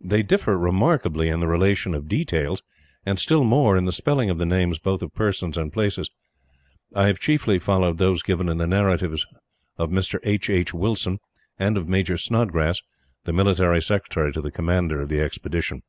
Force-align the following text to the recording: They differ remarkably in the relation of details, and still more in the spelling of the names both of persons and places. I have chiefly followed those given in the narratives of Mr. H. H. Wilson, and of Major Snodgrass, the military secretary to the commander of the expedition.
They 0.00 0.24
differ 0.24 0.58
remarkably 0.58 1.28
in 1.28 1.38
the 1.38 1.46
relation 1.46 1.94
of 1.94 2.08
details, 2.08 2.64
and 3.06 3.20
still 3.20 3.44
more 3.44 3.76
in 3.76 3.84
the 3.84 3.92
spelling 3.92 4.28
of 4.28 4.36
the 4.36 4.44
names 4.44 4.80
both 4.80 5.00
of 5.00 5.14
persons 5.14 5.56
and 5.56 5.72
places. 5.72 6.10
I 6.92 7.06
have 7.06 7.20
chiefly 7.20 7.60
followed 7.60 7.98
those 7.98 8.24
given 8.24 8.48
in 8.48 8.58
the 8.58 8.66
narratives 8.66 9.24
of 9.78 9.90
Mr. 9.90 10.18
H. 10.24 10.50
H. 10.50 10.74
Wilson, 10.74 11.20
and 11.56 11.76
of 11.76 11.88
Major 11.88 12.16
Snodgrass, 12.16 12.82
the 13.22 13.32
military 13.32 13.80
secretary 13.80 14.32
to 14.32 14.40
the 14.40 14.50
commander 14.50 15.00
of 15.02 15.08
the 15.08 15.20
expedition. 15.20 15.82